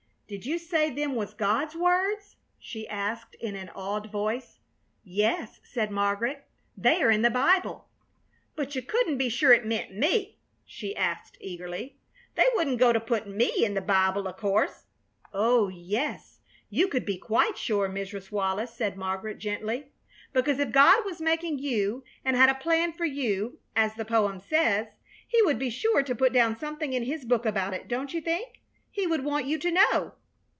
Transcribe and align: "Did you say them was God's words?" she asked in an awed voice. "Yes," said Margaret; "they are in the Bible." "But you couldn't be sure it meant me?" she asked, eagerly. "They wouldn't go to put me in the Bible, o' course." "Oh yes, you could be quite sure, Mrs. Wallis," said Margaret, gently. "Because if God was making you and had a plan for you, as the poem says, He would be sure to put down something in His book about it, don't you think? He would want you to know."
"Did 0.31 0.45
you 0.45 0.59
say 0.59 0.89
them 0.89 1.15
was 1.15 1.33
God's 1.33 1.75
words?" 1.75 2.37
she 2.57 2.87
asked 2.87 3.35
in 3.41 3.57
an 3.57 3.67
awed 3.75 4.09
voice. 4.09 4.61
"Yes," 5.03 5.59
said 5.65 5.91
Margaret; 5.91 6.45
"they 6.77 7.01
are 7.03 7.11
in 7.11 7.21
the 7.21 7.29
Bible." 7.29 7.89
"But 8.55 8.73
you 8.73 8.81
couldn't 8.81 9.17
be 9.17 9.27
sure 9.27 9.51
it 9.51 9.65
meant 9.65 9.93
me?" 9.93 10.39
she 10.63 10.95
asked, 10.95 11.35
eagerly. 11.41 11.97
"They 12.35 12.45
wouldn't 12.55 12.77
go 12.79 12.93
to 12.93 12.99
put 13.01 13.27
me 13.27 13.65
in 13.65 13.73
the 13.73 13.81
Bible, 13.81 14.25
o' 14.25 14.31
course." 14.31 14.85
"Oh 15.33 15.67
yes, 15.67 16.39
you 16.69 16.87
could 16.87 17.03
be 17.05 17.17
quite 17.17 17.57
sure, 17.57 17.89
Mrs. 17.89 18.31
Wallis," 18.31 18.73
said 18.73 18.95
Margaret, 18.95 19.37
gently. 19.37 19.91
"Because 20.31 20.59
if 20.59 20.71
God 20.71 21.03
was 21.03 21.19
making 21.19 21.59
you 21.59 22.05
and 22.23 22.37
had 22.37 22.47
a 22.47 22.55
plan 22.55 22.93
for 22.93 23.03
you, 23.03 23.59
as 23.75 23.95
the 23.95 24.05
poem 24.05 24.39
says, 24.39 24.87
He 25.27 25.41
would 25.41 25.59
be 25.59 25.69
sure 25.69 26.03
to 26.03 26.15
put 26.15 26.31
down 26.31 26.57
something 26.57 26.93
in 26.93 27.03
His 27.03 27.25
book 27.25 27.45
about 27.45 27.73
it, 27.73 27.89
don't 27.89 28.13
you 28.13 28.21
think? 28.21 28.61
He 28.89 29.05
would 29.05 29.25
want 29.25 29.45
you 29.45 29.57
to 29.59 29.71
know." 29.71 30.13